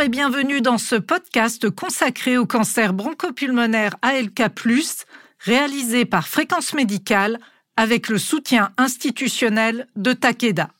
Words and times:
Et 0.00 0.08
bienvenue 0.08 0.60
dans 0.60 0.78
ce 0.78 0.94
podcast 0.94 1.70
consacré 1.70 2.38
au 2.38 2.46
cancer 2.46 2.92
bronchopulmonaire 2.92 3.96
ALK+, 4.02 4.42
réalisé 5.40 6.04
par 6.04 6.28
Fréquence 6.28 6.72
Médicale 6.72 7.40
avec 7.76 8.08
le 8.08 8.18
soutien 8.18 8.70
institutionnel 8.76 9.88
de 9.96 10.12
Takeda. 10.12 10.70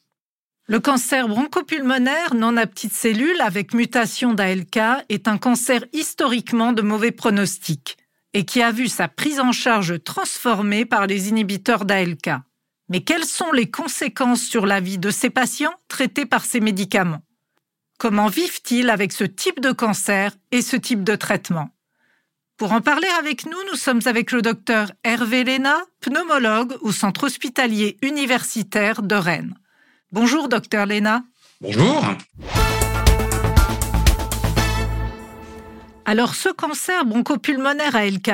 Le 0.68 0.78
cancer 0.78 1.26
bronchopulmonaire 1.26 2.34
non 2.34 2.56
à 2.56 2.66
petites 2.66 2.92
cellules 2.92 3.40
avec 3.40 3.74
mutation 3.74 4.34
d'ALK 4.34 4.78
est 5.08 5.26
un 5.26 5.38
cancer 5.38 5.84
historiquement 5.92 6.72
de 6.72 6.82
mauvais 6.82 7.12
pronostic 7.12 7.96
et 8.34 8.44
qui 8.44 8.62
a 8.62 8.70
vu 8.70 8.86
sa 8.86 9.08
prise 9.08 9.40
en 9.40 9.52
charge 9.52 10.00
transformée 10.04 10.84
par 10.84 11.08
les 11.08 11.28
inhibiteurs 11.28 11.86
d'ALK. 11.86 12.30
Mais 12.88 13.00
quelles 13.00 13.24
sont 13.24 13.50
les 13.50 13.68
conséquences 13.68 14.42
sur 14.42 14.64
la 14.64 14.78
vie 14.78 14.98
de 14.98 15.10
ces 15.10 15.30
patients 15.30 15.74
traités 15.88 16.26
par 16.26 16.44
ces 16.44 16.60
médicaments? 16.60 17.22
Comment 17.98 18.28
vivent-ils 18.28 18.90
avec 18.90 19.12
ce 19.12 19.24
type 19.24 19.58
de 19.58 19.72
cancer 19.72 20.30
et 20.52 20.62
ce 20.62 20.76
type 20.76 21.02
de 21.02 21.16
traitement? 21.16 21.70
Pour 22.56 22.70
en 22.70 22.80
parler 22.80 23.08
avec 23.18 23.44
nous, 23.44 23.58
nous 23.72 23.76
sommes 23.76 24.02
avec 24.04 24.30
le 24.30 24.40
docteur 24.40 24.92
Hervé 25.02 25.42
Léna, 25.42 25.78
pneumologue 26.00 26.76
au 26.82 26.92
Centre 26.92 27.24
hospitalier 27.24 27.98
universitaire 28.02 29.02
de 29.02 29.16
Rennes. 29.16 29.54
Bonjour 30.12 30.48
docteur 30.48 30.86
Léna. 30.86 31.24
Bonjour. 31.60 32.04
Alors 36.04 36.36
ce 36.36 36.50
cancer 36.50 37.04
bronchopulmonaire 37.04 37.96
ALK+, 37.96 38.30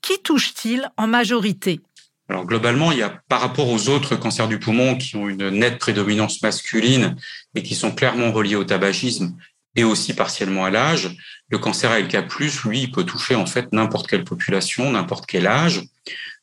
qui 0.00 0.22
touche-t-il 0.22 0.88
en 0.96 1.08
majorité? 1.08 1.80
Alors 2.28 2.44
globalement, 2.44 2.90
il 2.90 2.98
y 2.98 3.02
a 3.02 3.20
par 3.28 3.40
rapport 3.40 3.68
aux 3.68 3.88
autres 3.88 4.16
cancers 4.16 4.48
du 4.48 4.58
poumon 4.58 4.96
qui 4.96 5.16
ont 5.16 5.28
une 5.28 5.48
nette 5.50 5.78
prédominance 5.78 6.42
masculine 6.42 7.16
et 7.54 7.62
qui 7.62 7.74
sont 7.74 7.92
clairement 7.92 8.32
reliés 8.32 8.56
au 8.56 8.64
tabagisme 8.64 9.36
et 9.76 9.84
aussi 9.84 10.14
partiellement 10.14 10.64
à 10.64 10.70
l'âge, 10.70 11.16
le 11.50 11.58
cancer 11.58 11.90
ALK+, 11.90 12.16
lui, 12.64 12.80
il 12.80 12.90
peut 12.90 13.04
toucher 13.04 13.34
en 13.34 13.46
fait 13.46 13.72
n'importe 13.72 14.08
quelle 14.08 14.24
population, 14.24 14.90
n'importe 14.90 15.26
quel 15.26 15.46
âge, 15.46 15.82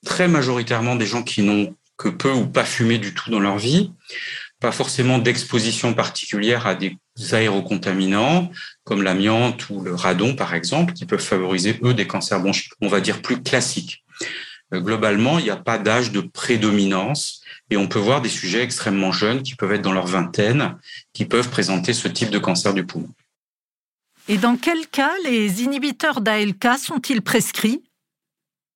très 0.05 0.27
majoritairement 0.27 0.95
des 0.95 1.07
gens 1.07 1.23
qui 1.23 1.41
n'ont 1.41 1.75
que 1.97 2.09
peu 2.09 2.31
ou 2.31 2.47
pas 2.47 2.63
fumé 2.63 2.99
du 2.99 3.13
tout 3.13 3.31
dans 3.31 3.39
leur 3.39 3.57
vie, 3.57 3.91
pas 4.59 4.71
forcément 4.71 5.17
d'exposition 5.17 5.93
particulière 5.93 6.67
à 6.67 6.75
des 6.75 6.97
aérocontaminants 7.31 8.49
comme 8.83 9.03
l'amiante 9.03 9.69
ou 9.69 9.81
le 9.81 9.93
radon 9.93 10.35
par 10.35 10.53
exemple, 10.53 10.93
qui 10.93 11.05
peuvent 11.05 11.19
favoriser 11.19 11.79
eux 11.83 11.93
des 11.93 12.07
cancers 12.07 12.39
bronchiques, 12.39 12.71
on 12.81 12.87
va 12.87 13.01
dire 13.01 13.21
plus 13.21 13.41
classiques. 13.41 14.03
Euh, 14.73 14.79
globalement, 14.79 15.39
il 15.39 15.45
n'y 15.45 15.49
a 15.49 15.57
pas 15.57 15.77
d'âge 15.77 16.11
de 16.11 16.21
prédominance 16.21 17.41
et 17.69 17.77
on 17.77 17.87
peut 17.87 17.99
voir 17.99 18.21
des 18.21 18.29
sujets 18.29 18.61
extrêmement 18.61 19.11
jeunes 19.11 19.41
qui 19.41 19.55
peuvent 19.55 19.73
être 19.73 19.81
dans 19.81 19.93
leur 19.93 20.07
vingtaine, 20.07 20.77
qui 21.13 21.25
peuvent 21.25 21.49
présenter 21.49 21.93
ce 21.93 22.07
type 22.07 22.29
de 22.29 22.39
cancer 22.39 22.73
du 22.73 22.85
poumon. 22.85 23.09
Et 24.27 24.37
dans 24.37 24.55
quel 24.55 24.87
cas 24.87 25.11
les 25.25 25.63
inhibiteurs 25.63 26.21
d'ALK 26.21 26.65
sont-ils 26.77 27.21
prescrits? 27.21 27.83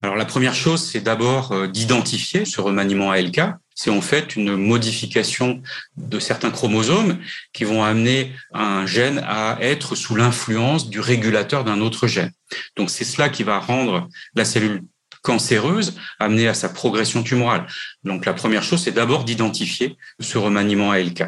Alors 0.03 0.15
la 0.15 0.25
première 0.25 0.53
chose, 0.53 0.83
c'est 0.83 1.02
d'abord 1.02 1.52
euh, 1.52 1.67
d'identifier 1.67 2.45
ce 2.45 2.61
remaniement 2.61 3.11
ALK. 3.11 3.41
C'est 3.73 3.89
en 3.89 4.02
fait 4.02 4.35
une 4.35 4.55
modification 4.55 5.61
de 5.97 6.19
certains 6.19 6.52
chromosomes 6.52 7.19
qui 7.53 7.63
vont 7.63 7.83
amener 7.83 8.31
un 8.53 8.85
gène 8.85 9.23
à 9.27 9.58
être 9.61 9.95
sous 9.95 10.15
l'influence 10.15 10.89
du 10.89 10.99
régulateur 10.99 11.63
d'un 11.63 11.80
autre 11.81 12.08
gène. 12.08 12.31
Donc 12.75 12.89
c'est 12.89 13.05
cela 13.05 13.30
qui 13.30 13.43
va 13.43 13.59
rendre 13.59 14.08
la 14.35 14.45
cellule 14.45 14.83
cancéreuse 15.28 15.97
amenée 16.20 16.47
à 16.47 16.53
sa 16.53 16.70
progression 16.70 17.22
tumorale. 17.22 17.67
Donc 18.06 18.25
la 18.25 18.33
première 18.33 18.64
chose, 18.64 18.81
c'est 18.81 18.94
d'abord 18.94 19.25
d'identifier 19.25 19.97
ce 20.22 20.38
remaniement 20.38 20.92
ALK. 20.92 21.25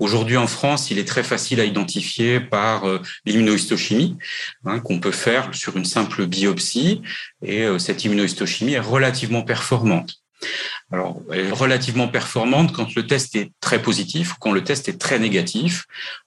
Aujourd'hui 0.00 0.36
en 0.36 0.48
France, 0.48 0.90
il 0.90 0.98
est 0.98 1.06
très 1.06 1.22
facile 1.22 1.60
à 1.60 1.64
identifier 1.64 2.40
par 2.40 2.88
euh, 2.88 3.00
l'immunohistochimie 3.26 4.18
hein, 4.64 4.80
qu'on 4.80 4.98
peut 4.98 5.12
faire 5.12 5.54
sur 5.54 5.76
une 5.76 5.84
simple 5.84 6.26
biopsie 6.26 7.00
et 7.44 7.62
euh, 7.62 7.78
cette 7.78 8.04
immunohistochimie 8.04 8.72
est 8.72 8.80
relativement 8.80 9.42
performante. 9.42 10.16
Alors, 10.90 11.20
relativement 11.52 12.08
performante 12.08 12.72
quand 12.72 12.94
le 12.94 13.06
test 13.06 13.36
est 13.36 13.52
très 13.60 13.82
positif, 13.82 14.34
quand 14.40 14.52
le 14.52 14.64
test 14.64 14.88
est 14.88 14.98
très 14.98 15.18
négatif. 15.18 15.84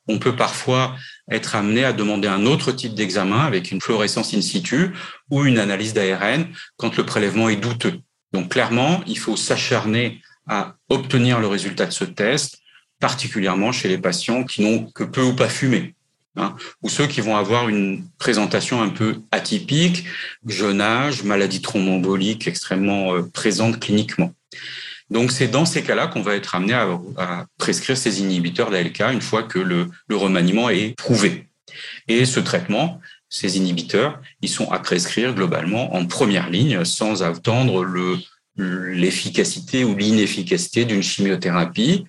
On 0.08 0.20
peut 0.20 0.36
parfois 0.36 0.96
être 1.32 1.56
amené 1.56 1.84
à 1.84 1.94
demander 1.94 2.28
un 2.28 2.46
autre 2.46 2.72
type 2.72 2.94
d'examen 2.94 3.40
avec 3.40 3.72
une 3.72 3.82
fluorescence 3.82 4.34
in 4.34 4.42
situ 4.42 4.92
ou 5.32 5.46
une 5.46 5.58
analyse 5.58 5.94
d'ARN 5.94 6.48
quand 6.78 6.96
le 6.98 7.06
prélèvement 7.06 7.50
est 7.50 7.56
douteux. 7.56 8.00
Donc, 8.34 8.50
clairement, 8.50 9.02
il 9.08 9.18
faut 9.18 9.36
s'acharner 9.36 10.22
à 10.48 10.76
obtenir 10.90 11.40
le 11.40 11.48
résultat 11.48 11.86
de 11.86 11.92
ce 11.92 12.04
test, 12.04 12.60
particulièrement 13.00 13.72
chez 13.72 13.90
les 13.90 13.98
patients 13.98 14.44
qui 14.44 14.62
n'ont 14.62 14.86
que 14.92 15.04
peu 15.04 15.22
ou 15.22 15.34
pas 15.36 15.50
fumé. 15.50 15.96
Hein, 16.38 16.56
ou 16.82 16.88
ceux 16.88 17.08
qui 17.08 17.20
vont 17.20 17.36
avoir 17.36 17.68
une 17.68 18.06
présentation 18.18 18.82
un 18.82 18.88
peu 18.88 19.18
atypique, 19.32 20.06
jeune 20.48 20.80
âge, 20.80 21.24
maladie 21.24 21.62
thromboembolique 21.62 22.48
extrêmement 22.48 23.14
euh, 23.14 23.24
présente 23.34 23.82
cliniquement. 23.82 24.34
Donc 25.10 25.34
c'est 25.34 25.50
dans 25.50 25.66
ces 25.66 25.84
cas-là 25.84 26.08
qu'on 26.08 26.22
va 26.22 26.36
être 26.36 26.56
amené 26.56 26.74
à, 26.74 27.46
prescrire 27.58 27.98
ces 27.98 28.22
inhibiteurs 28.22 28.72
d'ALK 28.72 29.02
une 29.12 29.22
fois 29.22 29.44
que 29.44 29.60
le 29.60 29.90
remaniement 30.10 30.70
est 30.70 30.96
prouvé. 30.96 31.50
Et 32.08 32.24
ce 32.24 32.40
traitement, 32.40 33.02
ces 33.28 33.58
inhibiteurs, 33.58 34.22
ils 34.42 34.50
sont 34.50 34.72
à 34.72 34.80
prescrire 34.80 35.34
globalement 35.34 35.96
en 35.96 36.06
première 36.06 36.50
ligne 36.50 36.86
sans 36.86 37.24
attendre 37.24 37.84
le, 37.84 38.18
l'efficacité 38.58 39.84
ou 39.84 39.96
l'inefficacité 39.96 40.86
d'une 40.86 41.02
chimiothérapie. 41.02 42.06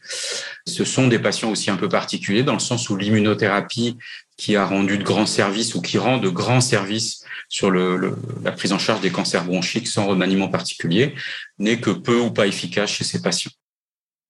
Ce 0.67 0.85
sont 0.85 1.09
des 1.09 1.19
patients 1.19 1.51
aussi 1.51 1.71
un 1.71 1.77
peu 1.77 1.89
particuliers 1.89 2.43
dans 2.43 2.55
le 2.55 2.59
sens 2.59 2.91
où 2.91 2.97
l'immunothérapie 2.97 3.97
qui 4.37 4.57
a 4.57 4.67
rendu 4.67 4.99
de 4.99 5.05
grands 5.05 5.27
services 5.27 5.75
ou 5.75 5.81
qui 5.81 5.99
rend 5.99 6.19
de 6.19 6.29
grands 6.29 6.61
services 6.61 7.25
sur 7.49 7.71
le, 7.71 8.17
la 8.43 8.53
prise 8.53 8.73
en 8.73 8.79
charge 8.79 9.01
des 9.01 9.11
cancers 9.11 9.45
bronchiques 9.45 9.87
sans 9.87 10.07
remaniement 10.07 10.49
particulier 10.49 11.15
n'est 11.59 11.79
que 11.79 11.91
peu 11.91 12.19
ou 12.19 12.31
pas 12.31 12.47
efficace 12.47 12.91
chez 12.91 13.05
ces 13.05 13.23
patients. 13.23 13.53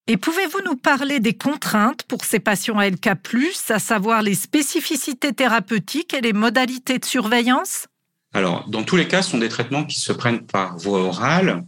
Et 0.08 0.16
pouvez-vous 0.16 0.60
nous 0.64 0.76
parler 0.76 1.20
des 1.20 1.34
contraintes 1.34 2.02
pour 2.02 2.24
ces 2.24 2.40
patients 2.40 2.78
ALK+, 2.78 3.08
à 3.68 3.78
savoir 3.78 4.22
les 4.22 4.34
spécificités 4.34 5.32
thérapeutiques 5.32 6.12
et 6.12 6.20
les 6.20 6.32
modalités 6.32 6.98
de 6.98 7.04
surveillance? 7.04 7.86
Alors, 8.34 8.68
dans 8.68 8.82
tous 8.82 8.96
les 8.96 9.06
cas, 9.06 9.22
ce 9.22 9.30
sont 9.30 9.38
des 9.38 9.48
traitements 9.48 9.84
qui 9.84 10.00
se 10.00 10.12
prennent 10.12 10.44
par 10.44 10.76
voie 10.76 11.02
orale, 11.02 11.64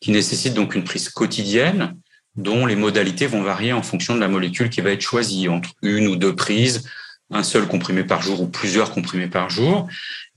qui 0.00 0.10
nécessitent 0.10 0.54
donc 0.54 0.74
une 0.74 0.84
prise 0.84 1.08
quotidienne, 1.08 1.96
dont 2.36 2.66
les 2.66 2.76
modalités 2.76 3.26
vont 3.26 3.42
varier 3.42 3.72
en 3.72 3.82
fonction 3.82 4.14
de 4.14 4.20
la 4.20 4.28
molécule 4.28 4.70
qui 4.70 4.80
va 4.80 4.90
être 4.90 5.00
choisie, 5.00 5.48
entre 5.48 5.70
une 5.82 6.08
ou 6.08 6.16
deux 6.16 6.34
prises 6.34 6.88
un 7.30 7.42
seul 7.42 7.66
comprimé 7.66 8.04
par 8.04 8.22
jour 8.22 8.40
ou 8.40 8.48
plusieurs 8.48 8.90
comprimés 8.90 9.28
par 9.28 9.50
jour, 9.50 9.88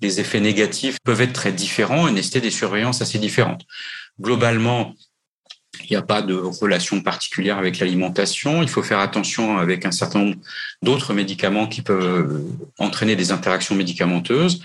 les 0.02 0.20
effets 0.20 0.40
négatifs 0.40 0.98
peuvent 1.04 1.22
être 1.22 1.34
très 1.34 1.52
différents 1.52 2.08
et 2.08 2.12
nécessiter 2.12 2.42
des 2.42 2.52
surveillances 2.52 3.02
assez 3.02 3.18
différentes. 3.18 3.64
Globalement, 4.22 4.94
il 5.82 5.88
n'y 5.90 5.96
a 5.96 6.04
pas 6.04 6.22
de 6.22 6.36
relation 6.36 7.02
particulière 7.02 7.58
avec 7.58 7.80
l'alimentation. 7.80 8.62
Il 8.62 8.70
faut 8.70 8.84
faire 8.84 9.00
attention 9.00 9.58
avec 9.58 9.86
un 9.86 9.92
certain 9.92 10.20
nombre 10.20 10.36
d'autres 10.84 11.14
médicaments 11.14 11.68
qui 11.68 11.82
peuvent 11.82 12.44
entraîner 12.78 13.16
des 13.16 13.32
interactions 13.32 13.74
médicamenteuses 13.74 14.62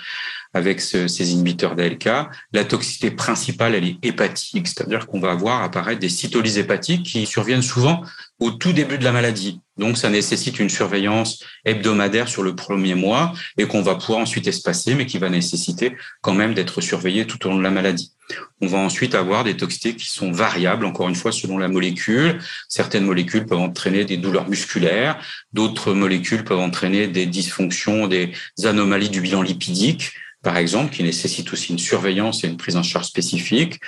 avec 0.54 0.80
ces 0.80 1.32
inhibiteurs 1.32 1.76
d'ALK. 1.76 2.08
La 2.52 2.64
toxicité 2.64 3.10
principale, 3.10 3.74
elle 3.74 3.84
est 3.84 3.96
hépatique, 4.02 4.68
c'est-à-dire 4.68 5.06
qu'on 5.06 5.20
va 5.20 5.32
avoir 5.32 5.62
apparaître 5.62 6.00
des 6.00 6.08
cytolyses 6.08 6.58
hépatiques 6.58 7.04
qui 7.04 7.26
surviennent 7.26 7.62
souvent 7.62 8.02
au 8.40 8.50
tout 8.50 8.72
début 8.72 8.98
de 8.98 9.04
la 9.04 9.12
maladie. 9.12 9.60
Donc, 9.76 9.96
ça 9.96 10.10
nécessite 10.10 10.58
une 10.58 10.68
surveillance 10.68 11.44
hebdomadaire 11.64 12.28
sur 12.28 12.42
le 12.42 12.56
premier 12.56 12.94
mois 12.94 13.32
et 13.56 13.66
qu'on 13.66 13.82
va 13.82 13.94
pouvoir 13.94 14.18
ensuite 14.18 14.46
espacer, 14.46 14.94
mais 14.94 15.06
qui 15.06 15.18
va 15.18 15.28
nécessiter 15.28 15.96
quand 16.20 16.34
même 16.34 16.54
d'être 16.54 16.80
surveillé 16.80 17.26
tout 17.26 17.46
au 17.46 17.50
long 17.50 17.58
de 17.58 17.62
la 17.62 17.70
maladie. 17.70 18.12
On 18.60 18.66
va 18.66 18.78
ensuite 18.78 19.14
avoir 19.14 19.44
des 19.44 19.56
toxicités 19.56 19.94
qui 19.94 20.06
sont 20.06 20.32
variables, 20.32 20.84
encore 20.84 21.08
une 21.08 21.14
fois, 21.14 21.32
selon 21.32 21.58
la 21.58 21.68
molécule. 21.68 22.38
Certaines 22.68 23.04
molécules 23.04 23.46
peuvent 23.46 23.58
entraîner 23.58 24.04
des 24.04 24.16
douleurs 24.16 24.48
musculaires, 24.48 25.18
d'autres 25.52 25.94
molécules 25.94 26.44
peuvent 26.44 26.58
entraîner 26.58 27.06
des 27.06 27.26
dysfonctions, 27.26 28.08
des 28.08 28.32
anomalies 28.64 29.10
du 29.10 29.20
bilan 29.20 29.42
lipidique 29.42 30.12
par 30.42 30.56
exemple, 30.56 30.94
qui 30.94 31.02
nécessite 31.02 31.52
aussi 31.52 31.72
une 31.72 31.78
surveillance 31.78 32.44
et 32.44 32.46
une 32.46 32.56
prise 32.56 32.76
en 32.76 32.82
charge 32.82 33.06
spécifique. 33.06 33.80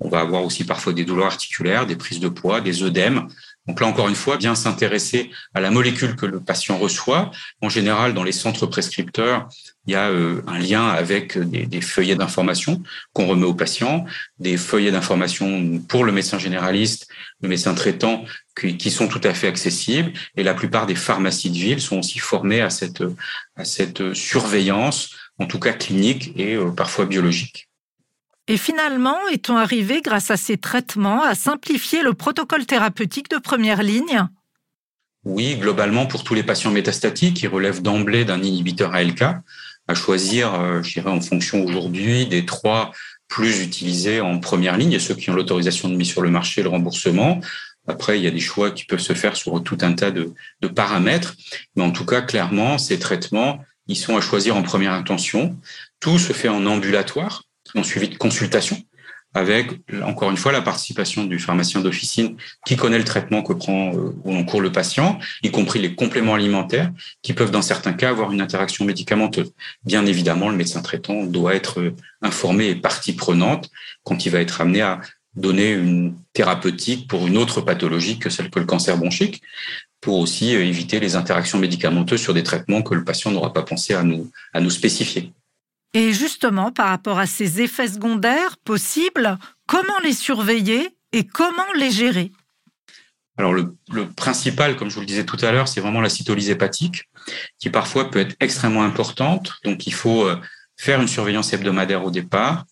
On 0.00 0.08
va 0.08 0.20
avoir 0.20 0.44
aussi 0.44 0.64
parfois 0.64 0.92
des 0.92 1.04
douleurs 1.04 1.26
articulaires, 1.26 1.86
des 1.86 1.96
prises 1.96 2.20
de 2.20 2.28
poids, 2.28 2.60
des 2.60 2.82
œdèmes. 2.82 3.28
Donc 3.66 3.80
là, 3.80 3.86
encore 3.86 4.08
une 4.08 4.14
fois, 4.14 4.38
bien 4.38 4.54
s'intéresser 4.54 5.30
à 5.52 5.60
la 5.60 5.70
molécule 5.70 6.16
que 6.16 6.24
le 6.24 6.40
patient 6.40 6.78
reçoit. 6.78 7.30
En 7.60 7.68
général, 7.68 8.14
dans 8.14 8.24
les 8.24 8.32
centres 8.32 8.66
prescripteurs, 8.66 9.46
il 9.86 9.92
y 9.92 9.96
a 9.96 10.08
euh, 10.08 10.42
un 10.46 10.58
lien 10.58 10.88
avec 10.88 11.36
des, 11.36 11.66
des 11.66 11.80
feuillets 11.82 12.16
d'information 12.16 12.82
qu'on 13.12 13.26
remet 13.26 13.44
aux 13.44 13.54
patients, 13.54 14.06
des 14.38 14.56
feuillets 14.56 14.90
d'information 14.90 15.80
pour 15.80 16.04
le 16.04 16.12
médecin 16.12 16.38
généraliste, 16.38 17.08
le 17.42 17.50
médecin 17.50 17.74
traitant, 17.74 18.24
qui, 18.58 18.78
qui, 18.78 18.90
sont 18.90 19.08
tout 19.08 19.20
à 19.24 19.34
fait 19.34 19.48
accessibles. 19.48 20.12
Et 20.38 20.42
la 20.42 20.54
plupart 20.54 20.86
des 20.86 20.94
pharmacies 20.94 21.50
de 21.50 21.56
ville 21.56 21.80
sont 21.80 21.98
aussi 21.98 22.18
formées 22.18 22.62
à 22.62 22.70
cette, 22.70 23.04
à 23.56 23.66
cette 23.66 24.14
surveillance, 24.14 25.10
en 25.38 25.46
tout 25.46 25.58
cas 25.58 25.72
clinique 25.72 26.32
et 26.36 26.54
euh, 26.54 26.70
parfois 26.70 27.06
biologique. 27.06 27.68
Et 28.48 28.56
finalement, 28.56 29.18
est-on 29.30 29.56
arrivé, 29.56 30.00
grâce 30.02 30.30
à 30.30 30.38
ces 30.38 30.56
traitements, 30.56 31.22
à 31.22 31.34
simplifier 31.34 32.02
le 32.02 32.14
protocole 32.14 32.64
thérapeutique 32.64 33.28
de 33.28 33.36
première 33.36 33.82
ligne? 33.82 34.26
Oui, 35.24 35.56
globalement, 35.56 36.06
pour 36.06 36.24
tous 36.24 36.34
les 36.34 36.42
patients 36.42 36.70
métastatiques 36.70 37.34
qui 37.34 37.46
relèvent 37.46 37.82
d'emblée 37.82 38.24
d'un 38.24 38.42
inhibiteur 38.42 38.94
ALK, 38.94 39.22
à 39.22 39.94
choisir, 39.94 40.54
euh, 40.54 40.82
je 40.82 40.94
dirais, 40.94 41.10
en 41.10 41.20
fonction 41.20 41.62
aujourd'hui 41.64 42.26
des 42.26 42.46
trois 42.46 42.92
plus 43.28 43.62
utilisés 43.62 44.22
en 44.22 44.38
première 44.38 44.78
ligne 44.78 44.92
et 44.92 44.98
ceux 44.98 45.14
qui 45.14 45.28
ont 45.28 45.34
l'autorisation 45.34 45.90
de 45.90 45.96
mise 45.96 46.08
sur 46.08 46.22
le 46.22 46.30
marché, 46.30 46.62
le 46.62 46.70
remboursement. 46.70 47.40
Après, 47.86 48.18
il 48.18 48.24
y 48.24 48.26
a 48.26 48.30
des 48.30 48.40
choix 48.40 48.70
qui 48.70 48.86
peuvent 48.86 48.98
se 48.98 49.12
faire 49.12 49.36
sur 49.36 49.62
tout 49.62 49.78
un 49.82 49.92
tas 49.92 50.10
de, 50.10 50.32
de 50.60 50.68
paramètres. 50.68 51.34
Mais 51.76 51.82
en 51.82 51.90
tout 51.90 52.06
cas, 52.06 52.22
clairement, 52.22 52.78
ces 52.78 52.98
traitements, 52.98 53.64
ils 53.88 53.96
sont 53.96 54.16
à 54.16 54.20
choisir 54.20 54.56
en 54.56 54.62
première 54.62 54.92
intention. 54.92 55.56
Tout 56.00 56.18
se 56.18 56.32
fait 56.32 56.48
en 56.48 56.64
ambulatoire, 56.66 57.44
en 57.74 57.82
suivi 57.82 58.08
de 58.08 58.16
consultation 58.16 58.76
avec, 59.34 59.72
encore 60.02 60.30
une 60.30 60.36
fois, 60.36 60.52
la 60.52 60.62
participation 60.62 61.24
du 61.24 61.38
pharmacien 61.38 61.80
d'officine 61.80 62.36
qui 62.66 62.76
connaît 62.76 62.98
le 62.98 63.04
traitement 63.04 63.42
que 63.42 63.52
prend 63.52 63.92
euh, 63.94 64.14
ou 64.24 64.34
en 64.34 64.42
cours 64.44 64.60
le 64.60 64.72
patient, 64.72 65.18
y 65.42 65.50
compris 65.50 65.80
les 65.80 65.94
compléments 65.94 66.34
alimentaires 66.34 66.90
qui 67.22 67.34
peuvent, 67.34 67.50
dans 67.50 67.62
certains 67.62 67.92
cas, 67.92 68.08
avoir 68.08 68.32
une 68.32 68.40
interaction 68.40 68.84
médicamenteuse. 68.84 69.52
Bien 69.84 70.06
évidemment, 70.06 70.48
le 70.48 70.56
médecin 70.56 70.80
traitant 70.80 71.24
doit 71.24 71.54
être 71.54 71.80
euh, 71.80 71.94
informé 72.22 72.68
et 72.68 72.74
partie 72.74 73.12
prenante 73.12 73.70
quand 74.02 74.24
il 74.24 74.32
va 74.32 74.40
être 74.40 74.60
amené 74.62 74.80
à 74.80 75.00
donner 75.38 75.72
une 75.72 76.14
thérapeutique 76.32 77.08
pour 77.08 77.26
une 77.26 77.36
autre 77.36 77.60
pathologie 77.60 78.18
que 78.18 78.30
celle 78.30 78.50
que 78.50 78.58
le 78.58 78.66
cancer 78.66 78.96
bronchique, 78.96 79.42
pour 80.00 80.18
aussi 80.18 80.54
euh, 80.54 80.64
éviter 80.64 81.00
les 81.00 81.16
interactions 81.16 81.58
médicamenteuses 81.58 82.20
sur 82.20 82.34
des 82.34 82.42
traitements 82.42 82.82
que 82.82 82.94
le 82.94 83.04
patient 83.04 83.30
n'aura 83.30 83.52
pas 83.52 83.62
pensé 83.62 83.94
à 83.94 84.02
nous, 84.02 84.30
à 84.52 84.60
nous 84.60 84.70
spécifier. 84.70 85.32
Et 85.94 86.12
justement, 86.12 86.70
par 86.70 86.88
rapport 86.88 87.18
à 87.18 87.26
ces 87.26 87.62
effets 87.62 87.88
secondaires 87.88 88.56
possibles, 88.58 89.38
comment 89.66 89.98
les 90.04 90.12
surveiller 90.12 90.90
et 91.12 91.24
comment 91.24 91.72
les 91.76 91.90
gérer? 91.90 92.30
Alors 93.38 93.54
le, 93.54 93.74
principal, 94.16 94.76
comme 94.76 94.90
je 94.90 94.96
vous 94.96 95.00
le 95.00 95.06
disais 95.06 95.24
tout 95.24 95.38
à 95.42 95.52
l'heure, 95.52 95.68
c'est 95.68 95.80
vraiment 95.80 96.00
la 96.00 96.08
cytolyse 96.08 96.50
hépatique, 96.50 97.08
qui 97.58 97.70
parfois 97.70 98.10
peut 98.10 98.18
être 98.18 98.34
extrêmement 98.40 98.82
importante. 98.82 99.54
Donc 99.64 99.86
il 99.86 99.94
faut 99.94 100.26
euh, 100.26 100.36
faire 100.76 101.00
une 101.00 101.08
surveillance 101.08 101.52
hebdomadaire 101.52 102.04
au 102.04 102.10
départ, 102.10 102.66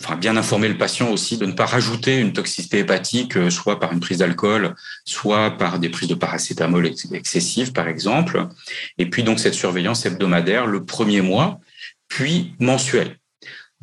enfin 0.00 0.16
bien 0.16 0.36
informer 0.36 0.68
le 0.68 0.78
patient 0.78 1.10
aussi 1.10 1.36
de 1.36 1.46
ne 1.46 1.52
pas 1.52 1.66
rajouter 1.66 2.18
une 2.18 2.32
toxicité 2.32 2.78
hépatique, 2.78 3.36
euh, 3.36 3.50
soit 3.50 3.78
par 3.78 3.92
une 3.92 4.00
prise 4.00 4.18
d'alcool, 4.18 4.74
soit 5.04 5.50
par 5.58 5.78
des 5.78 5.90
prises 5.90 6.08
de 6.08 6.14
paracétamol 6.14 6.90
excessives, 7.12 7.72
par 7.72 7.86
exemple. 7.86 8.48
Et 8.98 9.06
puis 9.06 9.22
donc 9.22 9.38
cette 9.38 9.54
surveillance 9.54 10.06
hebdomadaire 10.06 10.66
le 10.66 10.84
premier 10.84 11.20
mois, 11.20 11.60
puis 12.08 12.54
mensuel. 12.58 13.18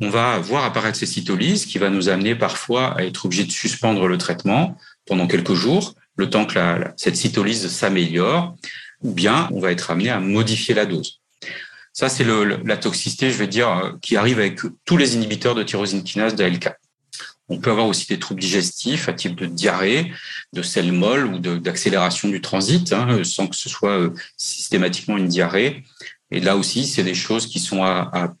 On 0.00 0.10
va 0.10 0.38
voir 0.38 0.64
apparaître 0.64 0.98
ces 0.98 1.06
cytolyses 1.06 1.66
qui 1.66 1.78
va 1.78 1.90
nous 1.90 2.08
amener 2.08 2.34
parfois 2.34 2.96
à 2.96 3.02
être 3.02 3.26
obligé 3.26 3.44
de 3.44 3.50
suspendre 3.50 4.06
le 4.06 4.18
traitement 4.18 4.76
pendant 5.06 5.26
quelques 5.26 5.54
jours, 5.54 5.94
le 6.16 6.30
temps 6.30 6.46
que 6.46 6.54
cette 6.96 7.16
cytolyse 7.16 7.68
s'améliore, 7.68 8.56
ou 9.02 9.12
bien 9.12 9.48
on 9.52 9.60
va 9.60 9.72
être 9.72 9.90
amené 9.90 10.10
à 10.10 10.20
modifier 10.20 10.74
la 10.74 10.86
dose. 10.86 11.20
Ça, 11.98 12.08
c'est 12.08 12.22
la 12.22 12.76
toxicité, 12.76 13.32
je 13.32 13.38
vais 13.38 13.48
dire, 13.48 13.96
qui 14.00 14.16
arrive 14.16 14.38
avec 14.38 14.60
tous 14.84 14.96
les 14.96 15.16
inhibiteurs 15.16 15.56
de 15.56 15.64
tyrosine 15.64 16.04
kinase 16.04 16.36
d'ALK. 16.36 16.70
On 17.48 17.58
peut 17.58 17.72
avoir 17.72 17.88
aussi 17.88 18.06
des 18.06 18.20
troubles 18.20 18.40
digestifs 18.40 19.08
à 19.08 19.12
type 19.12 19.34
de 19.34 19.46
diarrhée, 19.46 20.12
de 20.52 20.62
sel 20.62 20.92
molle 20.92 21.26
ou 21.26 21.40
d'accélération 21.40 22.28
du 22.28 22.40
transit, 22.40 22.92
hein, 22.92 23.24
sans 23.24 23.48
que 23.48 23.56
ce 23.56 23.68
soit 23.68 23.98
euh, 23.98 24.14
systématiquement 24.36 25.16
une 25.16 25.26
diarrhée. 25.26 25.82
Et 26.30 26.38
là 26.38 26.56
aussi, 26.56 26.86
c'est 26.86 27.02
des 27.02 27.16
choses 27.16 27.48
qui 27.48 27.58
sont 27.58 27.82
à, 27.82 28.08
à 28.12 28.34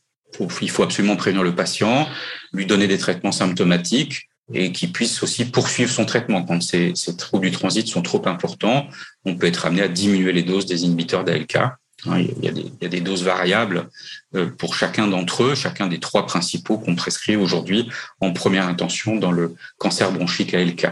il 0.60 0.70
faut 0.70 0.84
absolument 0.84 1.16
prévenir 1.16 1.42
le 1.42 1.56
patient, 1.56 2.08
lui 2.52 2.64
donner 2.64 2.86
des 2.86 2.98
traitements 2.98 3.32
symptomatiques 3.32 4.28
et 4.54 4.70
qu'il 4.70 4.92
puisse 4.92 5.20
aussi 5.24 5.46
poursuivre 5.46 5.90
son 5.90 6.04
traitement. 6.04 6.44
Quand 6.44 6.62
ces, 6.62 6.92
ces 6.94 7.16
troubles 7.16 7.46
du 7.46 7.50
transit 7.50 7.88
sont 7.88 8.02
trop 8.02 8.22
importants, 8.28 8.86
on 9.24 9.34
peut 9.34 9.48
être 9.48 9.66
amené 9.66 9.82
à 9.82 9.88
diminuer 9.88 10.30
les 10.32 10.44
doses 10.44 10.66
des 10.66 10.84
inhibiteurs 10.84 11.24
d'ALK. 11.24 11.58
Hein, 12.06 12.20
il 12.20 12.44
y, 12.44 12.84
a 12.86 12.88
des, 12.88 13.00
doses 13.00 13.24
variables 13.24 13.88
euh, 14.36 14.46
pour 14.46 14.76
chacun 14.76 15.08
d'entre 15.08 15.42
eux, 15.42 15.54
chacun 15.56 15.88
des 15.88 15.98
trois 15.98 16.26
principaux 16.26 16.78
qu'on 16.78 16.94
prescrit 16.94 17.34
aujourd'hui 17.34 17.90
en 18.20 18.32
première 18.32 18.68
intention 18.68 19.16
dans 19.16 19.32
le 19.32 19.56
cancer 19.78 20.12
bronchique 20.12 20.54
ALK. 20.54 20.86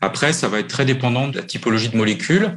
Après, 0.00 0.32
ça 0.32 0.48
va 0.48 0.60
être 0.60 0.68
très 0.68 0.84
dépendant 0.84 1.26
de 1.26 1.36
la 1.36 1.42
typologie 1.42 1.88
de 1.88 1.96
molécules. 1.96 2.56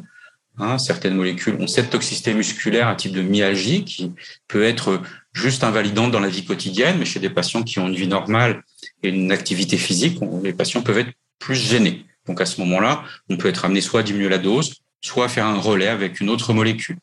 Hein, 0.60 0.78
certaines 0.78 1.16
molécules 1.16 1.56
ont 1.60 1.66
cette 1.66 1.90
toxicité 1.90 2.36
musculaire, 2.36 2.88
un 2.88 2.96
type 2.96 3.14
de 3.14 3.24
myalgie 3.24 3.84
qui 3.84 4.12
peut 4.48 4.64
être 4.64 5.02
juste 5.34 5.64
invalidante 5.64 6.12
dans 6.12 6.20
la 6.20 6.30
vie 6.30 6.46
quotidienne, 6.46 6.98
mais 7.00 7.06
chez 7.06 7.20
des 7.20 7.32
patients 7.32 7.64
qui 7.64 7.80
ont 7.80 7.88
une 7.88 7.96
vie 7.96 8.08
normale 8.08 8.64
et 9.02 9.10
une 9.10 9.32
activité 9.32 9.78
physique, 9.78 10.20
les 10.44 10.54
patients 10.54 10.84
peuvent 10.84 11.00
être 11.00 11.12
plus 11.40 11.56
gênés. 11.56 12.06
Donc 12.28 12.42
à 12.42 12.46
ce 12.46 12.62
moment-là, 12.62 13.04
on 13.30 13.38
peut 13.38 13.48
être 13.48 13.66
amené 13.66 13.82
soit 13.82 14.02
à 14.02 14.04
diminuer 14.04 14.30
la 14.30 14.38
dose, 14.38 14.81
soit 15.02 15.30
faire 15.30 15.46
un 15.46 15.60
relais 15.60 15.88
avec 15.88 16.20
une 16.22 16.30
autre 16.30 16.54
molécule. 16.54 16.98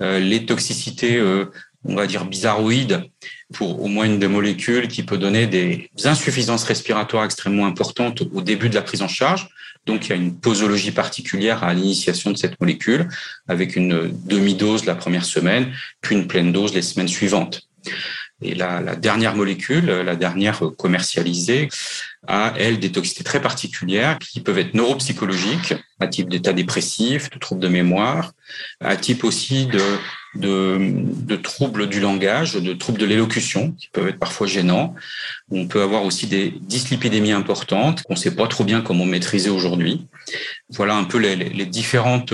Euh, 0.00 0.18
les 0.18 0.46
toxicités, 0.46 1.16
euh, 1.16 1.46
on 1.84 1.94
va 1.94 2.06
dire 2.06 2.24
bizarroïdes, 2.24 3.04
pour 3.52 3.82
au 3.82 3.88
moins 3.88 4.06
une 4.06 4.18
des 4.18 4.28
molécules 4.28 4.88
qui 4.88 5.02
peut 5.02 5.18
donner 5.18 5.46
des 5.46 5.90
insuffisances 6.04 6.64
respiratoires 6.64 7.24
extrêmement 7.24 7.66
importantes 7.66 8.22
au 8.32 8.40
début 8.40 8.68
de 8.68 8.74
la 8.74 8.82
prise 8.82 9.02
en 9.02 9.08
charge, 9.08 9.48
donc, 9.86 10.06
il 10.06 10.10
y 10.10 10.12
a 10.12 10.16
une 10.16 10.34
posologie 10.34 10.92
particulière 10.92 11.62
à 11.62 11.74
l'initiation 11.74 12.30
de 12.30 12.36
cette 12.36 12.58
molécule, 12.60 13.08
avec 13.48 13.76
une 13.76 14.10
demi-dose 14.24 14.86
la 14.86 14.94
première 14.94 15.24
semaine, 15.24 15.72
puis 16.00 16.16
une 16.16 16.26
pleine 16.26 16.52
dose 16.52 16.74
les 16.74 16.82
semaines 16.82 17.08
suivantes. 17.08 17.68
Et 18.42 18.54
la, 18.54 18.80
la 18.80 18.96
dernière 18.96 19.36
molécule, 19.36 19.86
la 19.86 20.16
dernière 20.16 20.60
commercialisée, 20.76 21.68
a, 22.26 22.54
elle, 22.58 22.78
des 22.78 22.90
toxicités 22.90 23.24
très 23.24 23.40
particulières 23.40 24.18
qui 24.18 24.40
peuvent 24.40 24.58
être 24.58 24.74
neuropsychologiques, 24.74 25.74
à 26.00 26.08
type 26.08 26.28
d'état 26.28 26.52
dépressif, 26.52 27.30
de 27.30 27.38
troubles 27.38 27.60
de 27.60 27.68
mémoire, 27.68 28.32
à 28.80 28.96
type 28.96 29.24
aussi 29.24 29.66
de, 29.66 31.36
troubles 31.36 31.88
du 31.88 32.00
langage, 32.00 32.54
de 32.54 32.72
troubles 32.72 32.98
de 32.98 33.06
l'élocution, 33.06 33.72
qui 33.72 33.88
peuvent 33.92 34.08
être 34.08 34.18
parfois 34.18 34.46
gênants. 34.46 34.94
On 35.50 35.66
peut 35.66 35.82
avoir 35.82 36.04
aussi 36.04 36.26
des 36.26 36.54
dyslipidémies 36.60 37.32
importantes 37.32 38.02
qu'on 38.02 38.14
ne 38.14 38.18
sait 38.18 38.34
pas 38.34 38.46
trop 38.46 38.64
bien 38.64 38.80
comment 38.80 39.06
maîtriser 39.06 39.50
aujourd'hui. 39.50 40.06
Voilà 40.70 40.96
un 40.96 41.04
peu 41.04 41.18
les, 41.18 41.36
les 41.36 41.66
différentes 41.66 42.32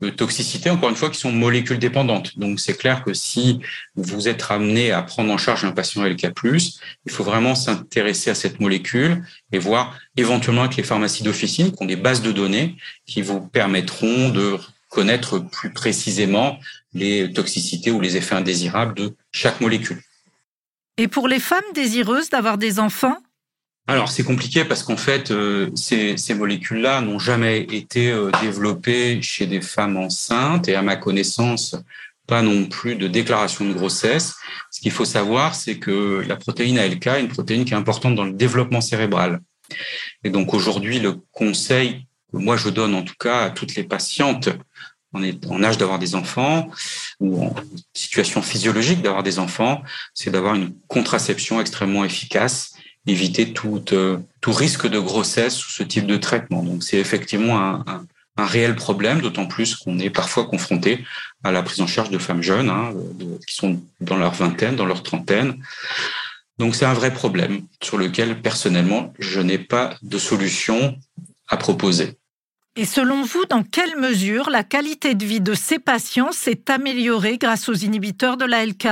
de 0.00 0.10
toxicité, 0.10 0.70
encore 0.70 0.88
une 0.88 0.96
fois, 0.96 1.10
qui 1.10 1.18
sont 1.18 1.32
molécules 1.32 1.78
dépendantes. 1.78 2.38
Donc, 2.38 2.60
c'est 2.60 2.76
clair 2.76 3.04
que 3.04 3.14
si 3.14 3.60
vous 3.94 4.28
êtes 4.28 4.44
amené 4.50 4.92
à 4.92 5.02
prendre 5.02 5.32
en 5.32 5.38
charge 5.38 5.64
un 5.64 5.72
patient 5.72 6.04
LK+, 6.04 6.30
il 6.44 7.12
faut 7.12 7.24
vraiment 7.24 7.54
s'intéresser 7.54 8.30
à 8.30 8.34
cette 8.34 8.60
molécule 8.60 9.24
et 9.52 9.58
voir 9.58 9.96
éventuellement 10.16 10.62
avec 10.62 10.76
les 10.76 10.82
pharmacies 10.82 11.22
d'officine 11.22 11.72
qui 11.72 11.82
ont 11.82 11.86
des 11.86 11.96
bases 11.96 12.22
de 12.22 12.32
données 12.32 12.76
qui 13.06 13.22
vous 13.22 13.40
permettront 13.40 14.30
de 14.30 14.58
connaître 14.88 15.38
plus 15.38 15.72
précisément 15.72 16.58
les 16.92 17.32
toxicités 17.32 17.90
ou 17.90 18.00
les 18.00 18.16
effets 18.16 18.36
indésirables 18.36 18.94
de 18.94 19.16
chaque 19.32 19.60
molécule. 19.60 20.00
Et 20.96 21.08
pour 21.08 21.26
les 21.26 21.40
femmes 21.40 21.64
désireuses 21.74 22.30
d'avoir 22.30 22.56
des 22.56 22.78
enfants, 22.78 23.18
alors 23.86 24.08
c'est 24.10 24.24
compliqué 24.24 24.64
parce 24.64 24.82
qu'en 24.82 24.96
fait, 24.96 25.30
euh, 25.30 25.70
ces, 25.74 26.16
ces 26.16 26.34
molécules-là 26.34 27.02
n'ont 27.02 27.18
jamais 27.18 27.60
été 27.60 28.10
euh, 28.10 28.30
développées 28.40 29.20
chez 29.20 29.46
des 29.46 29.60
femmes 29.60 29.98
enceintes 29.98 30.68
et 30.68 30.74
à 30.74 30.80
ma 30.80 30.96
connaissance, 30.96 31.76
pas 32.26 32.40
non 32.40 32.64
plus 32.64 32.96
de 32.96 33.08
déclaration 33.08 33.66
de 33.66 33.74
grossesse. 33.74 34.36
Ce 34.70 34.80
qu'il 34.80 34.90
faut 34.90 35.04
savoir, 35.04 35.54
c'est 35.54 35.78
que 35.78 36.24
la 36.26 36.36
protéine 36.36 36.78
ALK 36.78 37.06
est 37.08 37.20
une 37.20 37.28
protéine 37.28 37.66
qui 37.66 37.74
est 37.74 37.76
importante 37.76 38.14
dans 38.14 38.24
le 38.24 38.32
développement 38.32 38.80
cérébral. 38.80 39.40
Et 40.24 40.30
donc 40.30 40.54
aujourd'hui, 40.54 40.98
le 40.98 41.16
conseil 41.32 42.06
que 42.32 42.38
moi 42.38 42.56
je 42.56 42.70
donne 42.70 42.94
en 42.94 43.02
tout 43.02 43.14
cas 43.20 43.44
à 43.44 43.50
toutes 43.50 43.74
les 43.74 43.84
patientes 43.84 44.48
en, 45.12 45.22
en 45.22 45.62
âge 45.62 45.76
d'avoir 45.76 45.98
des 45.98 46.14
enfants 46.14 46.70
ou 47.20 47.44
en 47.44 47.54
situation 47.92 48.40
physiologique 48.40 49.02
d'avoir 49.02 49.22
des 49.22 49.38
enfants, 49.38 49.82
c'est 50.14 50.30
d'avoir 50.30 50.54
une 50.54 50.74
contraception 50.88 51.60
extrêmement 51.60 52.04
efficace 52.04 52.73
éviter 53.06 53.52
tout, 53.52 53.84
euh, 53.92 54.18
tout 54.40 54.52
risque 54.52 54.88
de 54.88 54.98
grossesse 54.98 55.54
sous 55.54 55.70
ce 55.70 55.82
type 55.82 56.06
de 56.06 56.16
traitement. 56.16 56.62
Donc 56.62 56.82
c'est 56.82 56.98
effectivement 56.98 57.58
un, 57.58 57.84
un, 58.36 58.46
réel 58.46 58.74
problème, 58.74 59.20
d'autant 59.20 59.46
plus 59.46 59.76
qu'on 59.76 59.98
est 59.98 60.10
parfois 60.10 60.46
confronté 60.46 61.04
à 61.44 61.52
la 61.52 61.62
prise 61.62 61.80
en 61.80 61.86
charge 61.86 62.10
de 62.10 62.18
femmes 62.18 62.42
jeunes 62.42 62.70
hein, 62.70 62.92
qui 63.46 63.54
sont 63.54 63.80
dans 64.00 64.16
leur 64.16 64.32
vingtaine, 64.32 64.76
dans 64.76 64.86
leur 64.86 65.02
trentaine. 65.02 65.62
Donc 66.58 66.74
c'est 66.74 66.84
un 66.84 66.94
vrai 66.94 67.12
problème 67.12 67.62
sur 67.82 67.98
lequel 67.98 68.40
personnellement 68.40 69.12
je 69.18 69.40
n'ai 69.40 69.58
pas 69.58 69.94
de 70.02 70.18
solution 70.18 70.96
à 71.48 71.56
proposer. 71.56 72.16
Et 72.76 72.86
selon 72.86 73.22
vous, 73.22 73.44
dans 73.44 73.62
quelle 73.62 73.96
mesure 73.98 74.50
la 74.50 74.64
qualité 74.64 75.14
de 75.14 75.24
vie 75.24 75.40
de 75.40 75.54
ces 75.54 75.78
patients 75.78 76.32
s'est 76.32 76.68
améliorée 76.68 77.38
grâce 77.38 77.68
aux 77.68 77.74
inhibiteurs 77.74 78.36
de 78.36 78.44
l'ALK 78.44 78.88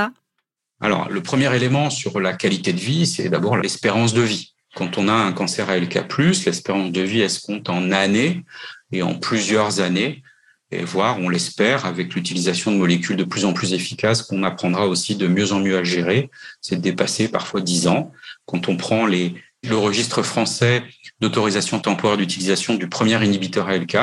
alors, 0.82 1.08
le 1.08 1.22
premier 1.22 1.54
élément 1.54 1.90
sur 1.90 2.20
la 2.20 2.32
qualité 2.32 2.72
de 2.72 2.80
vie, 2.80 3.06
c'est 3.06 3.28
d'abord 3.28 3.56
l'espérance 3.56 4.14
de 4.14 4.20
vie. 4.20 4.52
Quand 4.74 4.98
on 4.98 5.06
a 5.06 5.12
un 5.12 5.32
cancer 5.32 5.70
ALK+, 5.70 5.96
l'espérance 6.44 6.90
de 6.90 7.00
vie, 7.00 7.20
elle 7.20 7.30
se 7.30 7.40
compte 7.40 7.70
en 7.70 7.92
années 7.92 8.42
et 8.90 9.02
en 9.02 9.14
plusieurs 9.14 9.80
années, 9.80 10.24
et 10.72 10.82
voire, 10.82 11.20
on 11.20 11.28
l'espère, 11.28 11.86
avec 11.86 12.14
l'utilisation 12.14 12.72
de 12.72 12.78
molécules 12.78 13.16
de 13.16 13.22
plus 13.22 13.44
en 13.44 13.52
plus 13.52 13.74
efficaces 13.74 14.22
qu'on 14.22 14.42
apprendra 14.42 14.88
aussi 14.88 15.14
de 15.14 15.28
mieux 15.28 15.52
en 15.52 15.60
mieux 15.60 15.76
à 15.76 15.84
gérer, 15.84 16.30
c'est 16.60 16.76
de 16.76 16.80
dépasser 16.80 17.28
parfois 17.28 17.60
10 17.60 17.86
ans. 17.86 18.10
Quand 18.46 18.68
on 18.68 18.76
prend 18.76 19.06
les 19.06 19.34
le 19.64 19.76
registre 19.76 20.22
français 20.22 20.82
d'autorisation 21.20 21.78
temporaire 21.78 22.16
d'utilisation 22.16 22.74
du 22.74 22.88
premier 22.88 23.24
inhibiteur 23.24 23.68
ALK, 23.68 23.96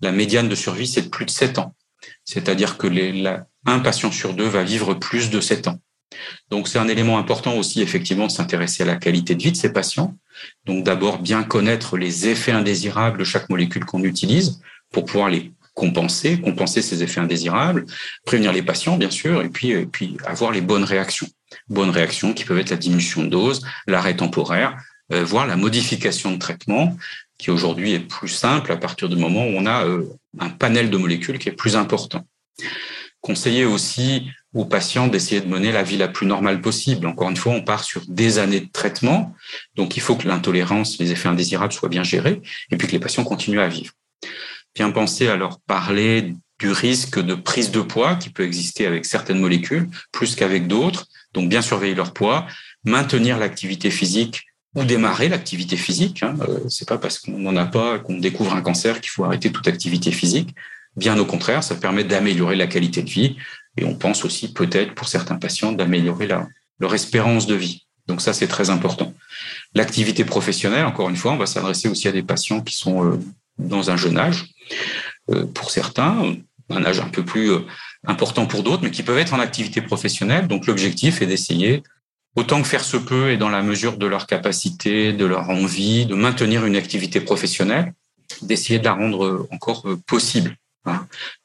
la 0.00 0.12
médiane 0.12 0.48
de 0.48 0.54
survie, 0.54 0.86
c'est 0.86 1.02
de 1.02 1.08
plus 1.08 1.26
de 1.26 1.30
7 1.30 1.58
ans. 1.58 1.74
C'est-à-dire 2.24 2.78
que 2.78 2.86
un 3.66 3.78
patient 3.80 4.10
sur 4.10 4.32
deux 4.32 4.48
va 4.48 4.62
vivre 4.62 4.94
plus 4.94 5.28
de 5.28 5.40
7 5.40 5.68
ans. 5.68 5.78
Donc 6.50 6.68
c'est 6.68 6.78
un 6.78 6.88
élément 6.88 7.18
important 7.18 7.56
aussi 7.56 7.82
effectivement 7.82 8.26
de 8.26 8.32
s'intéresser 8.32 8.82
à 8.82 8.86
la 8.86 8.96
qualité 8.96 9.34
de 9.34 9.42
vie 9.42 9.52
de 9.52 9.56
ces 9.56 9.72
patients. 9.72 10.16
Donc 10.64 10.84
d'abord 10.84 11.18
bien 11.18 11.42
connaître 11.42 11.96
les 11.96 12.28
effets 12.28 12.52
indésirables 12.52 13.18
de 13.18 13.24
chaque 13.24 13.48
molécule 13.48 13.84
qu'on 13.84 14.02
utilise 14.02 14.60
pour 14.92 15.04
pouvoir 15.04 15.28
les 15.28 15.52
compenser, 15.74 16.40
compenser 16.40 16.82
ces 16.82 17.02
effets 17.02 17.20
indésirables, 17.20 17.86
prévenir 18.26 18.52
les 18.52 18.62
patients 18.62 18.96
bien 18.96 19.10
sûr, 19.10 19.42
et 19.42 19.48
puis 19.48 19.70
et 19.70 19.86
puis 19.86 20.16
avoir 20.26 20.52
les 20.52 20.60
bonnes 20.60 20.84
réactions, 20.84 21.28
bonnes 21.68 21.90
réactions 21.90 22.34
qui 22.34 22.44
peuvent 22.44 22.58
être 22.58 22.70
la 22.70 22.76
diminution 22.76 23.22
de 23.22 23.28
dose, 23.28 23.62
l'arrêt 23.86 24.16
temporaire, 24.16 24.76
euh, 25.12 25.24
voire 25.24 25.46
la 25.46 25.56
modification 25.56 26.32
de 26.32 26.38
traitement 26.38 26.96
qui 27.38 27.50
aujourd'hui 27.50 27.92
est 27.92 28.00
plus 28.00 28.28
simple 28.28 28.70
à 28.70 28.76
partir 28.76 29.08
du 29.08 29.16
moment 29.16 29.44
où 29.44 29.52
on 29.56 29.66
a 29.66 29.84
euh, 29.84 30.04
un 30.38 30.50
panel 30.50 30.90
de 30.90 30.96
molécules 30.96 31.38
qui 31.38 31.48
est 31.48 31.52
plus 31.52 31.74
important. 31.74 32.24
Conseiller 33.22 33.64
aussi 33.64 34.28
aux 34.52 34.66
patients 34.66 35.06
d'essayer 35.06 35.40
de 35.40 35.48
mener 35.48 35.72
la 35.72 35.82
vie 35.82 35.96
la 35.96 36.08
plus 36.08 36.26
normale 36.26 36.60
possible. 36.60 37.06
Encore 37.06 37.30
une 37.30 37.36
fois, 37.36 37.52
on 37.54 37.62
part 37.62 37.84
sur 37.84 38.02
des 38.06 38.38
années 38.38 38.60
de 38.60 38.70
traitement, 38.70 39.34
donc 39.76 39.96
il 39.96 40.00
faut 40.00 40.16
que 40.16 40.28
l'intolérance, 40.28 40.98
les 40.98 41.10
effets 41.10 41.28
indésirables 41.28 41.72
soient 41.72 41.88
bien 41.88 42.02
gérés, 42.02 42.42
et 42.70 42.76
puis 42.76 42.86
que 42.86 42.92
les 42.92 42.98
patients 42.98 43.24
continuent 43.24 43.60
à 43.60 43.68
vivre. 43.68 43.94
Bien 44.74 44.90
penser 44.90 45.28
à 45.28 45.36
leur 45.36 45.60
parler 45.60 46.34
du 46.58 46.70
risque 46.70 47.18
de 47.18 47.34
prise 47.34 47.70
de 47.70 47.80
poids 47.80 48.16
qui 48.16 48.30
peut 48.30 48.44
exister 48.44 48.86
avec 48.86 49.06
certaines 49.06 49.40
molécules, 49.40 49.88
plus 50.12 50.34
qu'avec 50.34 50.66
d'autres, 50.66 51.06
donc 51.32 51.48
bien 51.48 51.62
surveiller 51.62 51.94
leur 51.94 52.12
poids, 52.12 52.46
maintenir 52.84 53.38
l'activité 53.38 53.90
physique 53.90 54.44
ou 54.74 54.84
démarrer 54.84 55.28
l'activité 55.28 55.76
physique. 55.76 56.22
Hein. 56.22 56.36
Euh, 56.48 56.60
c'est 56.68 56.88
pas 56.88 56.98
parce 56.98 57.18
qu'on 57.18 57.38
n'en 57.38 57.56
a 57.56 57.66
pas 57.66 57.98
qu'on 57.98 58.18
découvre 58.18 58.54
un 58.54 58.62
cancer 58.62 59.00
qu'il 59.00 59.10
faut 59.10 59.24
arrêter 59.24 59.50
toute 59.50 59.68
activité 59.68 60.12
physique. 60.12 60.54
Bien 60.96 61.18
au 61.18 61.24
contraire, 61.24 61.62
ça 61.64 61.74
permet 61.74 62.04
d'améliorer 62.04 62.56
la 62.56 62.66
qualité 62.66 63.02
de 63.02 63.10
vie, 63.10 63.36
et 63.76 63.84
on 63.84 63.94
pense 63.94 64.24
aussi 64.24 64.52
peut-être 64.52 64.94
pour 64.94 65.08
certains 65.08 65.36
patients 65.36 65.72
d'améliorer 65.72 66.26
leur 66.26 66.94
espérance 66.94 67.46
de 67.46 67.54
vie. 67.54 67.86
Donc 68.06 68.20
ça, 68.20 68.32
c'est 68.32 68.48
très 68.48 68.70
important. 68.70 69.14
L'activité 69.74 70.24
professionnelle, 70.24 70.84
encore 70.84 71.08
une 71.08 71.16
fois, 71.16 71.32
on 71.32 71.36
va 71.36 71.46
s'adresser 71.46 71.88
aussi 71.88 72.08
à 72.08 72.12
des 72.12 72.22
patients 72.22 72.60
qui 72.60 72.74
sont 72.74 73.04
euh, 73.04 73.18
dans 73.58 73.90
un 73.90 73.96
jeune 73.96 74.18
âge, 74.18 74.46
euh, 75.30 75.46
pour 75.46 75.70
certains, 75.70 76.34
un 76.68 76.84
âge 76.84 77.00
un 77.00 77.08
peu 77.08 77.24
plus 77.24 77.52
euh, 77.52 77.60
important 78.06 78.46
pour 78.46 78.62
d'autres, 78.62 78.82
mais 78.82 78.90
qui 78.90 79.02
peuvent 79.02 79.18
être 79.18 79.34
en 79.34 79.40
activité 79.40 79.80
professionnelle. 79.80 80.48
Donc 80.48 80.66
l'objectif 80.66 81.22
est 81.22 81.26
d'essayer, 81.26 81.82
autant 82.34 82.60
que 82.60 82.68
faire 82.68 82.84
se 82.84 82.96
peut 82.96 83.30
et 83.30 83.36
dans 83.36 83.48
la 83.48 83.62
mesure 83.62 83.96
de 83.96 84.06
leur 84.06 84.26
capacité, 84.26 85.12
de 85.12 85.24
leur 85.24 85.48
envie, 85.50 86.06
de 86.06 86.14
maintenir 86.14 86.66
une 86.66 86.76
activité 86.76 87.20
professionnelle, 87.20 87.94
d'essayer 88.42 88.78
de 88.78 88.84
la 88.84 88.94
rendre 88.94 89.46
encore 89.52 89.86
possible. 90.06 90.56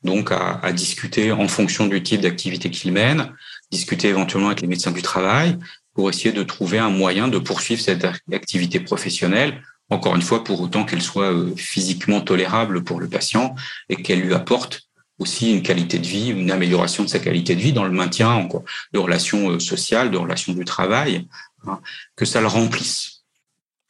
Donc, 0.03 0.31
à, 0.31 0.71
discuter 0.71 1.31
en 1.31 1.47
fonction 1.47 1.87
du 1.87 2.01
type 2.01 2.21
d'activité 2.21 2.71
qu'ils 2.71 2.91
mènent, 2.91 3.33
discuter 3.71 4.07
éventuellement 4.09 4.47
avec 4.47 4.61
les 4.61 4.67
médecins 4.67 4.91
du 4.91 5.01
travail 5.01 5.57
pour 5.93 6.09
essayer 6.09 6.31
de 6.31 6.43
trouver 6.43 6.79
un 6.79 6.89
moyen 6.89 7.27
de 7.27 7.39
poursuivre 7.39 7.81
cette 7.81 8.05
activité 8.31 8.79
professionnelle, 8.79 9.61
encore 9.89 10.15
une 10.15 10.21
fois, 10.21 10.43
pour 10.43 10.61
autant 10.61 10.85
qu'elle 10.85 11.01
soit 11.01 11.33
euh, 11.33 11.55
physiquement 11.55 12.21
tolérable 12.21 12.83
pour 12.83 12.99
le 12.99 13.07
patient 13.07 13.55
et 13.89 13.95
qu'elle 13.95 14.21
lui 14.21 14.33
apporte 14.33 14.87
aussi 15.19 15.51
une 15.51 15.63
qualité 15.63 15.97
de 15.97 16.05
vie, 16.05 16.29
une 16.29 16.51
amélioration 16.51 17.03
de 17.03 17.09
sa 17.09 17.19
qualité 17.19 17.55
de 17.55 17.61
vie 17.61 17.73
dans 17.73 17.85
le 17.85 17.91
maintien 17.91 18.47
de 18.93 18.99
relations 18.99 19.51
euh, 19.51 19.59
sociales, 19.59 20.11
de 20.11 20.17
relations 20.17 20.53
du 20.53 20.65
travail, 20.65 21.27
hein, 21.65 21.79
que 22.15 22.25
ça 22.25 22.41
le 22.41 22.47
remplisse. 22.47 23.16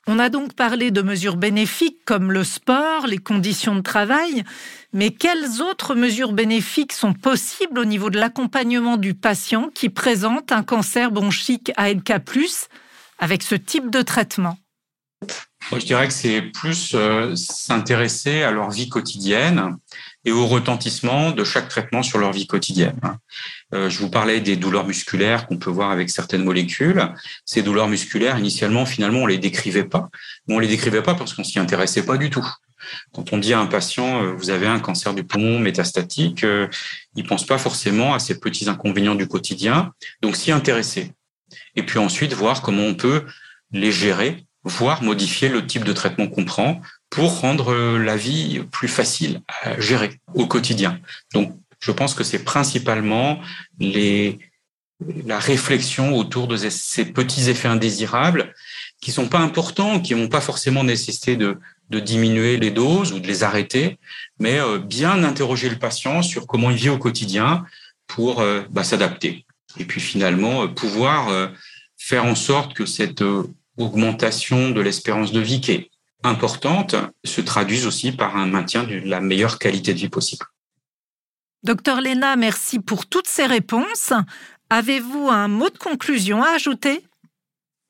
On 0.09 0.19
a 0.19 0.29
donc 0.29 0.53
parlé 0.53 0.89
de 0.89 1.01
mesures 1.01 1.35
bénéfiques 1.35 2.05
comme 2.05 2.31
le 2.31 2.45
sport, 2.45 3.07
les 3.07 3.17
conditions 3.17 3.75
de 3.75 3.81
travail, 3.81 4.45
mais 4.93 5.11
quelles 5.11 5.61
autres 5.61 5.95
mesures 5.95 6.31
bénéfiques 6.31 6.93
sont 6.93 7.13
possibles 7.13 7.77
au 7.77 7.85
niveau 7.85 8.09
de 8.09 8.17
l'accompagnement 8.17 8.95
du 8.95 9.13
patient 9.13 9.69
qui 9.73 9.89
présente 9.89 10.53
un 10.53 10.63
cancer 10.63 11.11
bronchique 11.11 11.73
ALK+, 11.75 12.13
avec 13.19 13.43
ce 13.43 13.55
type 13.55 13.89
de 13.89 14.01
traitement? 14.01 14.57
Je 15.71 15.85
dirais 15.85 16.07
que 16.07 16.13
c'est 16.13 16.41
plus 16.41 16.93
euh, 16.93 17.35
s'intéresser 17.35 18.43
à 18.43 18.51
leur 18.51 18.69
vie 18.71 18.89
quotidienne 18.89 19.77
et 20.23 20.31
au 20.31 20.45
retentissement 20.45 21.31
de 21.31 21.43
chaque 21.43 21.69
traitement 21.69 22.03
sur 22.03 22.19
leur 22.19 22.31
vie 22.31 22.47
quotidienne. 22.47 22.99
Euh, 23.73 23.89
je 23.89 23.99
vous 23.99 24.09
parlais 24.09 24.39
des 24.39 24.55
douleurs 24.55 24.85
musculaires 24.85 25.47
qu'on 25.47 25.57
peut 25.57 25.69
voir 25.69 25.91
avec 25.91 26.09
certaines 26.09 26.43
molécules. 26.43 27.07
Ces 27.45 27.61
douleurs 27.61 27.87
musculaires, 27.87 28.37
initialement, 28.37 28.85
finalement, 28.85 29.19
on 29.19 29.25
les 29.25 29.37
décrivait 29.37 29.83
pas. 29.83 30.09
Mais 30.47 30.55
on 30.55 30.59
les 30.59 30.67
décrivait 30.67 31.01
pas 31.01 31.15
parce 31.15 31.33
qu'on 31.33 31.43
s'y 31.43 31.59
intéressait 31.59 32.03
pas 32.03 32.17
du 32.17 32.29
tout. 32.29 32.47
Quand 33.13 33.33
on 33.33 33.37
dit 33.37 33.53
à 33.53 33.59
un 33.59 33.65
patient, 33.65 34.23
euh, 34.23 34.33
vous 34.33 34.49
avez 34.49 34.67
un 34.67 34.79
cancer 34.79 35.13
du 35.13 35.23
poumon 35.23 35.59
métastatique, 35.59 36.43
euh, 36.43 36.67
il 37.15 37.25
pense 37.25 37.45
pas 37.45 37.57
forcément 37.57 38.13
à 38.13 38.19
ces 38.19 38.39
petits 38.39 38.69
inconvénients 38.69 39.15
du 39.15 39.27
quotidien. 39.27 39.93
Donc, 40.21 40.35
s'y 40.35 40.51
intéresser. 40.51 41.13
Et 41.75 41.83
puis 41.83 41.99
ensuite, 41.99 42.33
voir 42.33 42.61
comment 42.61 42.83
on 42.83 42.95
peut 42.95 43.25
les 43.71 43.91
gérer, 43.91 44.45
voire 44.67 45.03
modifier 45.03 45.49
le 45.49 45.65
type 45.65 45.83
de 45.83 45.93
traitement 45.93 46.27
qu'on 46.27 46.45
prend 46.45 46.81
pour 47.09 47.39
rendre 47.39 47.97
la 47.97 48.17
vie 48.17 48.61
plus 48.71 48.87
facile 48.87 49.41
à 49.63 49.79
gérer 49.79 50.19
au 50.33 50.45
quotidien. 50.45 50.99
Donc, 51.33 51.55
je 51.79 51.91
pense 51.91 52.13
que 52.13 52.23
c'est 52.23 52.43
principalement 52.43 53.39
les, 53.79 54.39
la 55.25 55.39
réflexion 55.39 56.15
autour 56.15 56.47
de 56.47 56.57
ces 56.57 57.05
petits 57.05 57.49
effets 57.49 57.67
indésirables 57.67 58.53
qui 59.01 59.11
sont 59.11 59.27
pas 59.27 59.39
importants, 59.39 59.99
qui 59.99 60.15
n'ont 60.15 60.27
pas 60.27 60.41
forcément 60.41 60.83
nécessité 60.83 61.35
de, 61.35 61.59
de 61.89 61.99
diminuer 61.99 62.57
les 62.57 62.71
doses 62.71 63.13
ou 63.13 63.19
de 63.19 63.27
les 63.27 63.43
arrêter, 63.43 63.99
mais 64.39 64.59
euh, 64.59 64.79
bien 64.79 65.23
interroger 65.23 65.69
le 65.69 65.77
patient 65.77 66.21
sur 66.21 66.47
comment 66.47 66.71
il 66.71 66.77
vit 66.77 66.89
au 66.89 66.97
quotidien 66.97 67.63
pour 68.07 68.41
euh, 68.41 68.63
bah, 68.71 68.83
s'adapter. 68.83 69.45
Et 69.79 69.85
puis 69.85 70.01
finalement, 70.01 70.63
euh, 70.63 70.67
pouvoir 70.67 71.51
faire 71.97 72.25
en 72.25 72.35
sorte 72.35 72.73
que 72.73 72.85
cette 72.85 73.23
augmentation 73.77 74.71
de 74.71 74.81
l'espérance 74.81 75.31
de 75.31 75.39
vie 75.39 75.61
qui 75.61 75.71
est 75.71 75.91
importante 76.23 76.95
se 77.23 77.41
traduise 77.41 77.85
aussi 77.85 78.11
par 78.11 78.35
un 78.35 78.47
maintien 78.47 78.83
de 78.83 78.95
la 79.05 79.21
meilleure 79.21 79.59
qualité 79.59 79.93
de 79.93 79.99
vie 79.99 80.09
possible. 80.09 80.45
Docteur 81.63 82.01
Léna, 82.01 82.35
merci 82.35 82.79
pour 82.79 83.05
toutes 83.05 83.27
ces 83.27 83.45
réponses. 83.45 84.13
Avez-vous 84.69 85.29
un 85.29 85.47
mot 85.47 85.69
de 85.69 85.77
conclusion 85.77 86.43
à 86.43 86.49
ajouter? 86.49 87.03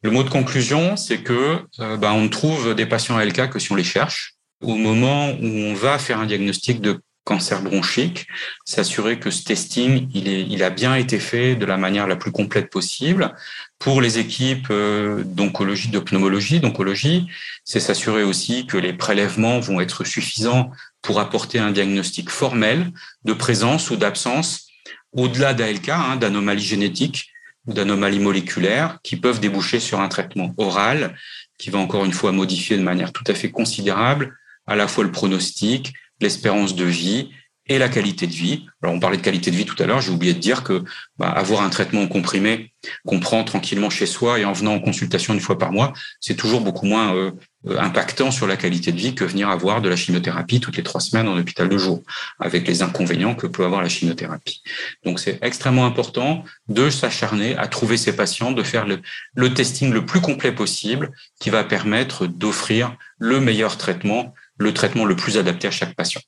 Le 0.04 0.12
mot 0.12 0.24
de 0.24 0.30
conclusion, 0.30 0.96
c'est 0.96 1.24
que 1.24 1.60
euh, 1.80 1.98
bah, 1.98 2.14
on 2.14 2.24
ne 2.24 2.28
trouve 2.28 2.76
des 2.76 2.86
patients 2.86 3.18
ALK 3.18 3.50
que 3.50 3.60
si 3.60 3.72
on 3.72 3.76
les 3.76 3.84
cherche. 3.84 4.36
Au 4.62 4.76
moment 4.76 5.32
où 5.32 5.46
on 5.46 5.74
va 5.74 6.00
faire 6.00 6.20
un 6.20 6.26
diagnostic 6.26 6.82
de 6.82 7.02
cancer 7.28 7.62
bronchique, 7.62 8.26
s'assurer 8.64 9.20
que 9.20 9.32
ce 9.32 9.44
testing, 9.44 10.08
il, 10.14 10.30
est, 10.30 10.44
il 10.44 10.64
a 10.64 10.70
bien 10.70 10.96
été 10.96 11.20
fait 11.20 11.58
de 11.58 11.66
la 11.66 11.76
manière 11.76 12.08
la 12.08 12.16
plus 12.16 12.32
complète 12.32 12.70
possible. 12.70 13.36
Pour 13.80 14.00
les 14.00 14.18
équipes 14.18 14.70
euh, 14.72 15.24
d'oncologie, 15.26 15.90
de 15.90 16.00
pneumologie, 16.00 16.62
d'oncologie, 16.62 17.28
c'est 17.66 17.82
s'assurer 17.82 18.24
aussi 18.24 18.66
que 18.66 18.78
les 18.78 18.94
prélèvements 18.94 19.60
vont 19.60 19.82
être 19.82 20.06
suffisants 20.06 20.72
pour 21.02 21.20
apporter 21.20 21.60
un 21.60 21.72
diagnostic 21.72 22.30
formel 22.30 22.92
de 23.26 23.34
présence 23.34 23.92
ou 23.92 23.98
d'absence 23.98 24.68
au-delà 25.12 25.54
d'ALK, 25.54 25.90
hein, 25.90 26.16
d'anomalies 26.16 26.64
génétiques 26.64 27.30
ou 27.66 27.74
d'anomalies 27.74 28.20
moléculaires 28.20 29.00
qui 29.04 29.18
peuvent 29.18 29.42
déboucher 29.42 29.82
sur 29.82 30.00
un 30.00 30.08
traitement 30.08 30.54
oral 30.56 31.14
qui 31.58 31.72
va 31.72 31.80
encore 31.80 32.06
une 32.06 32.14
fois 32.14 32.32
modifier 32.32 32.78
de 32.78 32.84
manière 32.84 33.12
tout 33.12 33.26
à 33.28 33.34
fait 33.34 33.52
considérable 33.52 34.38
à 34.66 34.76
la 34.76 34.88
fois 34.88 35.04
le 35.04 35.12
pronostic, 35.12 35.94
l'espérance 36.20 36.76
de 36.76 36.86
vie 36.86 37.30
et 37.70 37.78
la 37.78 37.90
qualité 37.90 38.28
de 38.28 38.34
vie. 38.34 38.66
Alors 38.82 38.96
on 38.96 39.00
parlait 39.00 39.18
de 39.18 39.22
qualité 39.22 39.52
de 39.52 39.56
vie 39.56 39.66
tout 39.66 39.82
à 39.82 39.86
l'heure, 39.86 40.02
j'ai 40.02 40.12
oublié 40.12 40.34
de 40.34 40.40
dire 40.40 40.64
que 40.64 40.84
bah, 41.18 41.30
avoir 41.30 41.64
un 41.64 41.70
traitement 41.70 42.08
comprimé 42.08 42.72
qu'on 43.06 43.20
prend 43.20 43.44
tranquillement 43.44 43.90
chez 43.90 44.06
soi 44.06 44.40
et 44.40 44.46
en 44.46 44.54
venant 44.54 44.74
en 44.76 44.80
consultation 44.80 45.34
une 45.34 45.40
fois 45.40 45.58
par 45.58 45.72
mois, 45.72 45.94
c'est 46.20 46.36
toujours 46.36 46.62
beaucoup 46.62 46.86
moins 46.86 47.14
euh, 47.16 47.32
euh, 47.68 47.78
impactant 47.80 48.32
sur 48.32 48.48
la 48.48 48.56
qualité 48.56 48.92
de 48.92 48.98
vie 48.98 49.16
que 49.16 49.26
venir 49.26 49.50
avoir 49.50 49.82
de 49.82 49.90
la 49.90 49.96
chimiothérapie 49.96 50.60
toutes 50.60 50.78
les 50.78 50.84
trois 50.84 51.02
semaines 51.02 51.28
en 51.28 51.38
hôpital 51.38 51.68
de 51.68 51.78
jour, 51.78 52.04
avec 52.40 52.68
les 52.68 52.82
inconvénients 52.84 53.36
que 53.36 53.48
peut 53.48 53.66
avoir 53.66 53.82
la 53.82 53.90
chimiothérapie. 53.90 54.62
Donc 55.04 55.20
c'est 55.20 55.40
extrêmement 55.42 55.86
important 55.86 56.46
de 56.70 56.90
s'acharner 56.90 57.58
à 57.58 57.68
trouver 57.68 57.98
ces 57.98 58.16
patients, 58.16 58.52
de 58.52 58.64
faire 58.64 58.86
le, 58.86 59.02
le 59.36 59.54
testing 59.54 59.92
le 59.92 60.06
plus 60.06 60.22
complet 60.22 60.52
possible 60.52 61.12
qui 61.40 61.50
va 61.50 61.64
permettre 61.64 62.28
d'offrir 62.28 62.96
le 63.18 63.40
meilleur 63.40 63.78
traitement, 63.78 64.34
le 64.58 64.74
traitement 64.74 65.06
le 65.06 65.16
plus 65.16 65.38
adapté 65.38 65.68
à 65.68 65.72
chaque 65.72 65.96
patient. 65.96 66.22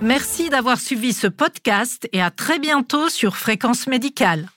Merci 0.00 0.48
d'avoir 0.48 0.78
suivi 0.78 1.12
ce 1.12 1.26
podcast 1.26 2.08
et 2.12 2.22
à 2.22 2.30
très 2.30 2.58
bientôt 2.58 3.08
sur 3.08 3.36
Fréquence 3.36 3.86
Médicale. 3.88 4.48